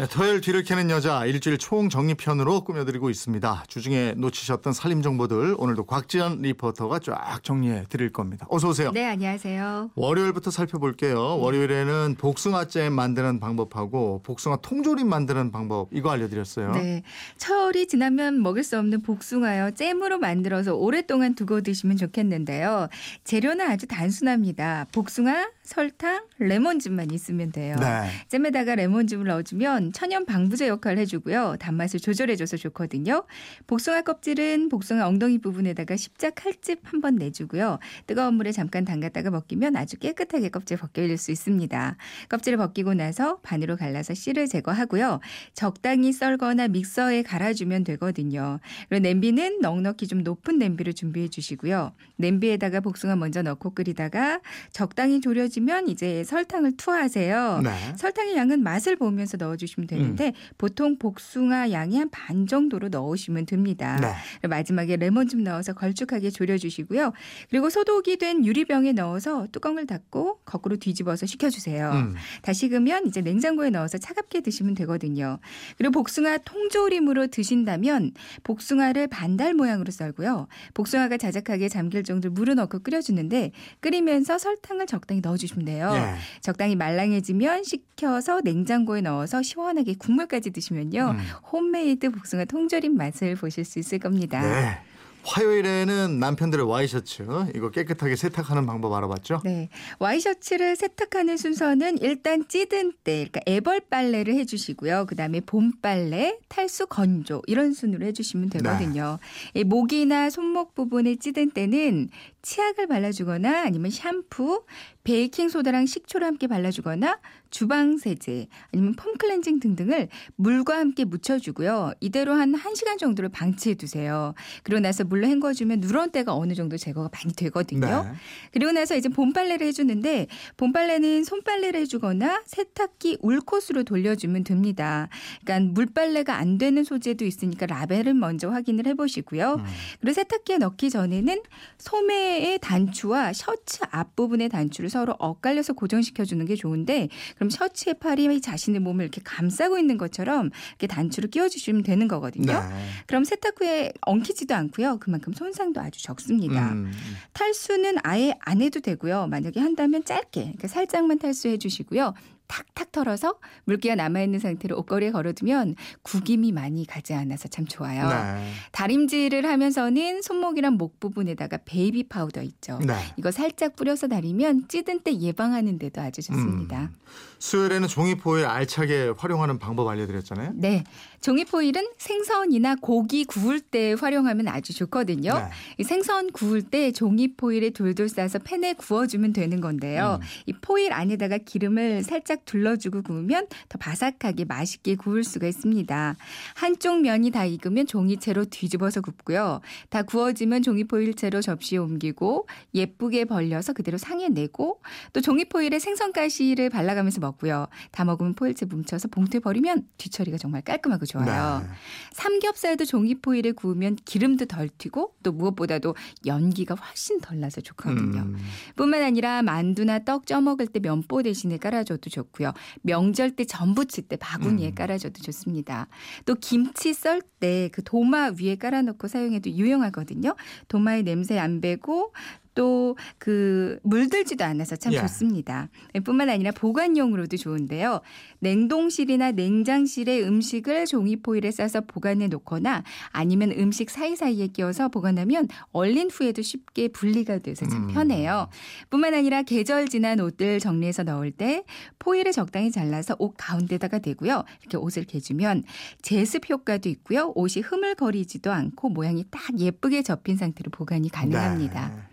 [0.00, 3.64] 네, 토요일 뒤를 캐는 여자 일주일 총정리편으로 꾸며드리고 있습니다.
[3.68, 8.46] 주중에 놓치셨던 살림 정보들 오늘도 곽지연 리포터가 쫙 정리해 드릴 겁니다.
[8.48, 8.92] 어서 오세요.
[8.92, 9.90] 네, 안녕하세요.
[9.94, 11.38] 월요일부터 살펴볼게요.
[11.40, 16.72] 월요일에는 복숭아잼 만드는 방법하고 복숭아 통조림 만드는 방법 이거 알려드렸어요.
[16.72, 17.02] 네.
[17.36, 19.72] 철이 지나면 먹을 수 없는 복숭아요.
[19.72, 22.88] 잼으로 만들어서 오랫동안 두고 드시면 좋겠는데요.
[23.24, 24.86] 재료는 아주 단순합니다.
[24.92, 27.76] 복숭아, 설탕, 레몬즙만 있으면 돼요.
[27.78, 28.10] 네.
[28.26, 31.58] 잼에다가 레몬즙을 넣어주면 천연 방부제 역할을 해주고요.
[31.60, 33.24] 단맛을 조절해줘서 좋거든요.
[33.68, 37.78] 복숭아 껍질은 복숭아 엉덩이 부분에다가 십자 칼집 한 번 내주고요.
[38.08, 41.96] 뜨거운 물에 잠깐 담갔다가 벗기면 아주 깨끗하게 껍질 벗겨질 수 있습니다.
[42.28, 45.20] 껍질을 벗기고 나서 반으로 갈라서 씨를 제거하고요.
[45.54, 48.58] 적당히 썰거나 믹서에 갈아주면 되거든요.
[48.88, 51.92] 그리고 냄비는 넉넉히 좀 높은 냄비를 준비해 주시고요.
[52.16, 54.40] 냄비에다가 복숭아 먼저 넣고 끓이다가
[54.72, 57.60] 적당히 졸여지 면 이제 설탕을 투하하세요.
[57.62, 57.70] 네.
[57.96, 63.98] 설탕의 양은 맛을 보면서 넣어주시면 되는데 보통 복숭아 양이 한 반 정도로 넣으시면 됩니다.
[64.42, 64.48] 네.
[64.48, 67.12] 마지막에 레몬즙 넣어서 걸쭉하게 졸여주시고요.
[67.48, 71.90] 그리고 소독이 된 유리병에 넣어서 뚜껑을 닫고 거꾸로 뒤집어서 식혀주세요.
[71.92, 72.14] 음.
[72.42, 75.38] 다 식으면 이제 냉장고에 넣어서 차갑게 드시면 되거든요.
[75.78, 78.12] 그리고 복숭아 통조림으로 드신다면
[78.44, 80.48] 복숭아를 반달 모양으로 썰고요.
[80.74, 85.90] 복숭아가 자작하게 잠길 정도로 물을 넣고 끓여주는데 끓이면서 설탕을 적당히 넣어주 시면 돼요.
[85.94, 86.14] 예.
[86.40, 91.14] 적당히 말랑해지면 식혀서 냉장고에 넣어서 시원하게 국물까지 드시면요.
[91.16, 91.18] 음.
[91.52, 94.40] 홈메이드 복숭아 통조림 맛을 보실 수 있을 겁니다.
[94.42, 94.78] 네.
[95.22, 99.42] 화요일에는 남편들의 와이셔츠 이거 깨끗하게 세탁하는 방법 알아봤죠?
[99.44, 99.68] 네.
[99.98, 105.04] 와이셔츠를 세탁하는 순서는 일단 찌든 때, 그러니까 애벌 빨래를 해 주시고요.
[105.06, 109.18] 그 다음에 본 빨래, 탈수 건조, 이런 순으로 해 주시면 되거든요.
[109.54, 112.08] 이 목이나 손목 부분에 찌든 때는
[112.42, 114.62] 치약을 발라 주거나 아니면 샴푸,
[115.04, 117.18] 베이킹 소다랑 식초를 함께 발라주거나
[117.50, 121.94] 주방 세제, 아니면 폼 클렌징 등등을 물과 함께 묻혀주고요.
[122.00, 124.34] 이대로 한 1시간 정도를 방치해 두세요.
[124.62, 128.04] 그리고 나서 물로 헹궈주면 누런 때가 어느 정도 제거가 많이 되거든요.
[128.04, 128.12] 네.
[128.52, 135.08] 그리고 나서 이제 봄빨래를 해주는데 봄빨래는 손빨래를 해주거나 세탁기 울콧으로 돌려주면 됩니다.
[135.44, 139.54] 그러니까 물빨래가 안 되는 소재도 있으니까 라벨을 먼저 확인을 해보시고요.
[139.54, 139.64] 음.
[140.00, 141.42] 그리고 세탁기에 넣기 전에는
[141.78, 148.80] 소매의 단추와 셔츠 앞부분의 단추를 서로 엇갈려서 고정시켜 주는 게 좋은데 그럼 셔츠의 팔이 자신의
[148.80, 152.52] 몸을 이렇게 감싸고 있는 것처럼 이렇게 단추를 끼워 주시면 되는 거거든요.
[152.52, 152.86] 네.
[153.06, 154.98] 그럼 세탁 후에 엉키지도 않고요.
[155.00, 156.72] 그만큼 손상도 아주 적습니다.
[156.72, 156.92] 음.
[157.32, 159.28] 탈수는 아예 안 해도 되고요.
[159.28, 162.14] 만약에 한다면 짧게 그러니까 살짝만 탈수해 주시고요.
[162.50, 168.08] 탁탁 털어서 물기가 남아있는 상태로 옷걸이에 걸어두면 구김이 많이 가지 않아서 참 좋아요.
[168.08, 168.52] 네.
[168.72, 172.80] 다림질을 하면서는 손목이랑 목 부분에다가 베이비 파우더 있죠.
[172.84, 172.94] 네.
[173.16, 176.90] 이거 살짝 뿌려서 다리면 찌든 때 예방하는 데도 아주 좋습니다.
[176.92, 176.96] 음.
[177.38, 180.52] 수요일에는 종이포일 알차게 활용하는 방법 알려드렸잖아요.
[180.54, 180.84] 네.
[181.20, 185.34] 종이포일은 생선이나 고기 구울 때 활용하면 아주 좋거든요.
[185.34, 185.44] 네.
[185.78, 190.18] 이 생선 구울 때 종이포일에 돌돌 싸서 팬에 구워주면 되는 건데요.
[190.20, 190.26] 음.
[190.46, 196.16] 이 포일 안에다가 기름을 살짝 둘러주고 구우면 더 바삭하게 맛있게 구울 수가 있습니다.
[196.54, 199.60] 한쪽 면이 다 익으면 종이채로 뒤집어서 굽고요.
[199.88, 204.80] 다 구워지면 종이포일채로 접시에 옮기고 예쁘게 벌려서 그대로 상에 내고
[205.12, 207.66] 또 종이포일에 생선가시를 발라가면서 먹고요.
[207.90, 211.60] 다 먹으면 포일채 뭉쳐서 봉투에 버리면 뒤처리가 정말 깔끔하고 좋아요.
[211.60, 211.68] 네.
[212.12, 215.94] 삼겹살도 종이포일에 구우면 기름도 덜 튀고 또 무엇보다도
[216.26, 218.20] 연기가 훨씬 덜 나서 좋거든요.
[218.20, 218.36] 음.
[218.76, 222.52] 뿐만 아니라 만두나 떡 쪄먹을 때 면보 대신에 깔아줘도 좋고 요.
[222.82, 224.74] 명절 때 전 부칠 때 바구니에 음.
[224.74, 225.88] 깔아줘도 좋습니다.
[226.24, 230.36] 또 김치 썰 때 그 도마 위에 깔아놓고 사용해도 유용하거든요.
[230.68, 232.12] 도마의 냄새 안 배고
[232.54, 235.00] 또 그 물들지도 않아서 참 예.
[235.00, 235.68] 좋습니다.
[236.04, 238.00] 뿐만 아니라 보관용으로도 좋은데요.
[238.38, 246.88] 냉동실이나 냉장실에 음식을 종이포일에 싸서 보관해 놓거나 아니면 음식 사이사이에 끼워서 보관하면 얼린 후에도 쉽게
[246.88, 247.88] 분리가 돼서 참 음.
[247.88, 248.48] 편해요.
[248.88, 251.64] 뿐만 아니라 계절 지난 옷들 정리해서 넣을 때
[251.98, 254.44] 포일을 적당히 잘라서 옷 가운데다가 대고요.
[254.60, 255.64] 이렇게 옷을 개주면
[256.02, 257.32] 제습 효과도 있고요.
[257.34, 261.88] 옷이 흐물거리지도 않고 모양이 딱 예쁘게 접힌 상태로 보관이 가능합니다.
[261.88, 262.09] 네.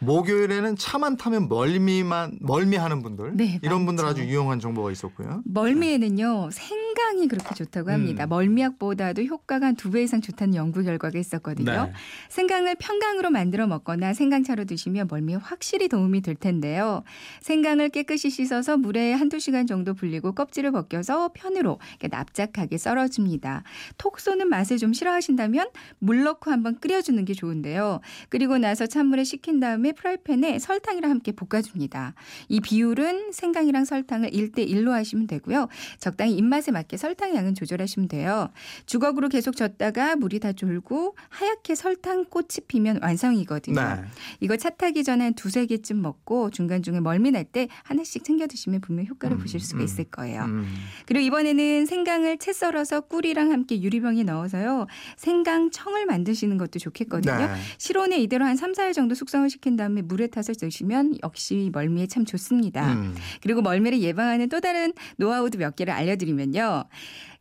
[0.00, 4.04] 목요일에는 차만 타면 멀미만 멀미하는 분들 네, 이런 분들.
[4.04, 5.42] 아주 유용한 정보가 있었고요.
[5.44, 8.24] 멀미에는요 생 강 생강이 그렇게 좋다고 합니다.
[8.24, 8.28] 음.
[8.28, 11.86] 멀미약보다도 효과가 한 두 배 이상 좋다는 연구 결과가 있었거든요.
[11.86, 11.92] 네.
[12.28, 17.02] 생강을 평강으로 만들어 먹거나 생강차로 드시면 멀미에 확실히 도움이 될 텐데요.
[17.40, 21.78] 생강을 깨끗이 씻어서 물에 한두 시간 정도 불리고 껍질을 벗겨서 편으로
[22.10, 23.64] 납작하게 썰어줍니다.
[23.98, 25.68] 톡 쏘는 맛을 좀 싫어하신다면
[25.98, 28.00] 물 넣고 한번 끓여주는 게 좋은데요.
[28.28, 32.14] 그리고 나서 찬물에 식힌 다음에 프라이팬에 설탕이랑 함께 볶아줍니다.
[32.48, 35.68] 이 비율은 생강이랑 설탕을 1대1로 하시면 되고요.
[35.98, 38.48] 적당히 입맛에 맞게 설탕 양은 조절하시면 돼요.
[38.86, 43.80] 주걱으로 계속 젓다가 물이 다 졸고 하얗게 설탕 꽃이 피면 완성이거든요.
[43.80, 44.04] 네.
[44.40, 48.80] 이거 차 타기 전에 한 두세 개쯤 먹고 중간중에 멀미 날 때 하나씩 챙겨 드시면
[48.80, 50.44] 분명 효과를 음, 보실 수가 음, 있을 거예요.
[50.44, 50.66] 음.
[51.06, 54.86] 그리고 이번에는 생강을 채 썰어서 꿀이랑 함께 유리병에 넣어서요.
[55.16, 57.36] 생강청을 만드시는 것도 좋겠거든요.
[57.36, 57.48] 네.
[57.78, 62.24] 실온에 이대로 한 3, 4일 정도 숙성을 시킨 다음에 물에 타서 드시면 역시 멀미에 참
[62.24, 62.92] 좋습니다.
[62.94, 63.14] 음.
[63.42, 66.71] 그리고 멀미를 예방하는 또 다른 노하우도 몇 개를 알려드리면요.
[66.72, 66.86] ょ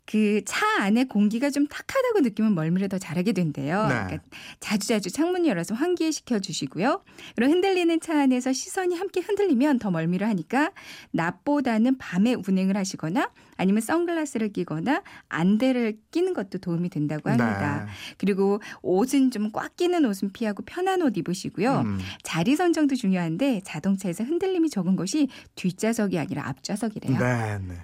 [0.06, 3.84] 그 차 안에 공기가 좀 탁하다고 느끼면 멀미를 더 잘하게 된대요.
[3.84, 3.88] 네.
[3.94, 4.20] 그러니까
[4.60, 7.04] 자주자주 창문 열어서 환기시켜 주시고요.
[7.36, 10.72] 그리고 흔들리는 차 안에서 시선이 함께 흔들리면 더 멀미를 하니까
[11.12, 17.86] 낮보다는 밤에 운행을 하시거나 아니면 선글라스를 끼거나 안대를 끼는 것도 도움이 된다고 합니다.
[17.86, 17.92] 네.
[18.18, 21.82] 그리고 옷은 좀 꽉 끼는 옷은 피하고 편한 옷 입으시고요.
[21.82, 22.00] 음.
[22.24, 27.20] 자리 선정도 중요한데 자동차에서 흔들림이 적은 것이 뒷좌석이 아니라 앞좌석이래요.
[27.20, 27.76] 네, 네.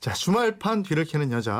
[0.00, 1.59] 자, 주말판 뒤를 캐는 여자